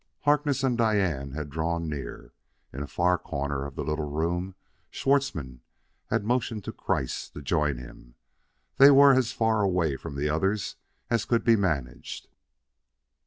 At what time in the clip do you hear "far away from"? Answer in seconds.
9.31-10.15